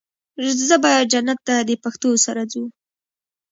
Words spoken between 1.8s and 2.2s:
پښتو